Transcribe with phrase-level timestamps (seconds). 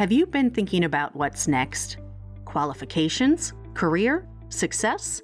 [0.00, 1.98] Have you been thinking about what's next?
[2.46, 3.52] Qualifications?
[3.74, 4.26] Career?
[4.48, 5.20] Success?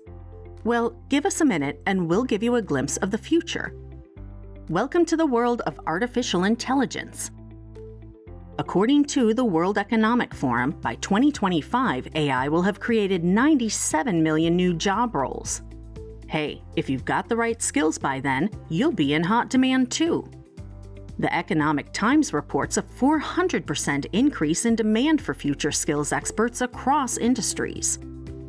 [0.65, 3.75] Well, give us a minute and we'll give you a glimpse of the future.
[4.69, 7.31] Welcome to the world of artificial intelligence.
[8.59, 14.75] According to the World Economic Forum, by 2025, AI will have created 97 million new
[14.75, 15.63] job roles.
[16.29, 20.31] Hey, if you've got the right skills by then, you'll be in hot demand too.
[21.19, 27.99] The Economic Times reports a 400% increase in demand for future skills experts across industries.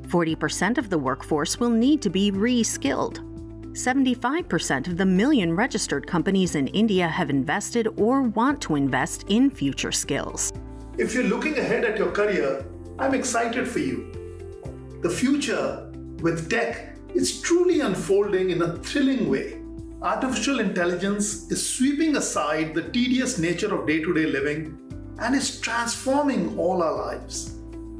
[0.07, 3.21] 40% of the workforce will need to be re skilled.
[3.71, 9.49] 75% of the million registered companies in India have invested or want to invest in
[9.49, 10.51] future skills.
[10.97, 12.65] If you're looking ahead at your career,
[12.99, 14.11] I'm excited for you.
[15.03, 15.89] The future
[16.19, 19.61] with tech is truly unfolding in a thrilling way.
[20.01, 24.77] Artificial intelligence is sweeping aside the tedious nature of day to day living
[25.17, 27.55] and is transforming all our lives.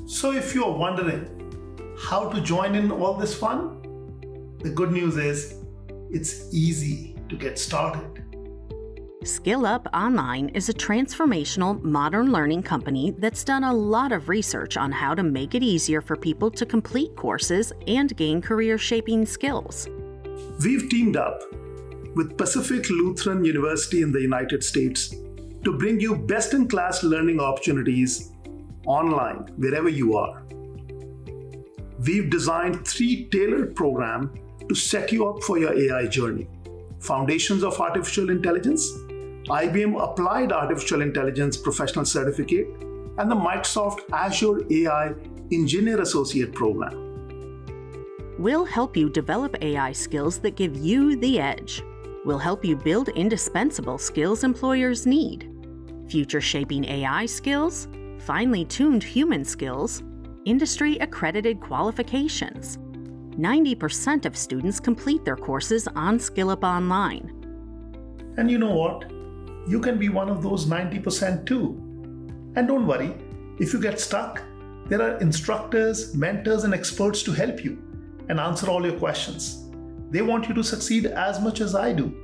[0.05, 1.25] So, if you're wondering
[1.97, 3.81] how to join in all this fun,
[4.59, 5.55] the good news is
[6.11, 8.23] it's easy to get started.
[9.23, 14.77] Skill Up Online is a transformational modern learning company that's done a lot of research
[14.77, 19.25] on how to make it easier for people to complete courses and gain career shaping
[19.25, 19.89] skills.
[20.63, 21.41] We've teamed up
[22.17, 25.09] with Pacific Lutheran University in the United States
[25.63, 28.31] to bring you best in class learning opportunities
[28.87, 30.41] online wherever you are.
[31.99, 34.35] We've designed three tailored programs
[34.67, 36.47] to set you up for your AI journey.
[36.99, 38.91] Foundations of Artificial Intelligence,
[39.49, 42.67] IBM Applied Artificial Intelligence Professional Certificate,
[43.19, 45.13] and the Microsoft Azure AI
[45.51, 47.03] Engineer Associate Program.
[48.39, 51.83] We'll help you develop AI skills that give you the edge.
[52.27, 55.49] We'll help you build indispensable skills employers need
[56.09, 57.87] future shaping AI skills,
[58.19, 60.03] finely tuned human skills,
[60.43, 62.79] industry accredited qualifications
[63.37, 67.31] 90% of students complete their courses on SkillUp Online.
[68.35, 69.09] And you know what?
[69.65, 71.81] You can be one of those 90% too.
[72.57, 73.15] And don't worry,
[73.57, 74.41] if you get stuck,
[74.87, 77.81] there are instructors, mentors, and experts to help you
[78.27, 79.63] and answer all your questions.
[80.09, 82.15] They want you to succeed as much as I do.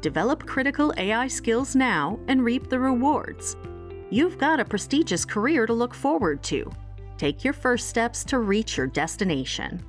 [0.00, 3.56] Develop critical AI skills now and reap the rewards.
[4.10, 6.70] You've got a prestigious career to look forward to.
[7.18, 9.82] Take your first steps to reach your destination.